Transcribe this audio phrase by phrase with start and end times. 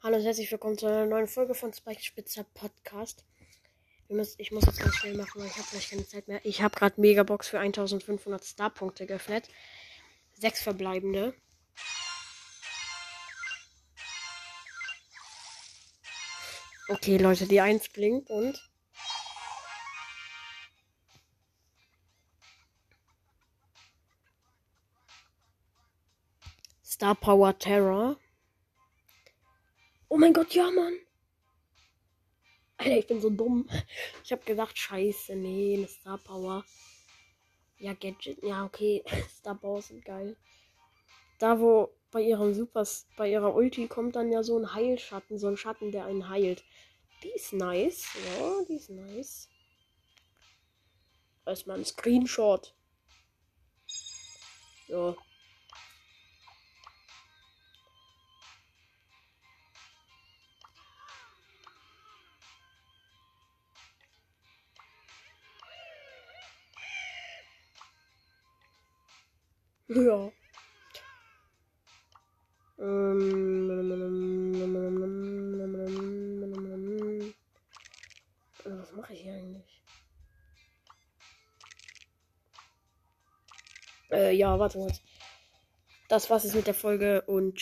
[0.00, 3.24] Hallo herzlich willkommen zu einer neuen Folge von Spike Spitzer Podcast.
[4.06, 6.40] ich muss jetzt ganz schnell machen, weil ich habe gleich keine Zeit mehr.
[6.44, 9.48] Ich habe gerade Megabox für 1500 Starpunkte geöffnet.
[10.34, 11.34] Sechs verbleibende.
[16.88, 18.70] Okay, Leute, die 1 blinkt und.
[26.84, 28.16] Star Power Terror.
[30.08, 30.94] Oh mein Gott, ja, Mann.
[32.78, 33.68] Alter, ich bin so dumm.
[34.24, 36.64] Ich habe gedacht, scheiße, nee, eine Star Power.
[37.78, 39.04] Ja, Gadget, ja, okay.
[39.28, 40.36] Star Power sind geil.
[41.38, 45.48] Da, wo bei ihrem Super, bei ihrer Ulti kommt dann ja so ein Heilschatten, so
[45.48, 46.64] ein Schatten, der einen heilt.
[47.22, 48.06] Die ist nice.
[48.24, 49.48] Ja, die ist nice.
[51.44, 52.74] Erstmal ein Screenshot.
[54.86, 55.16] Ja.
[69.88, 70.30] Ja.
[78.64, 79.82] Was mache ich hier eigentlich?
[84.10, 84.92] Äh, ja, warte mal.
[86.08, 87.56] Das war's jetzt mit der Folge und ciao.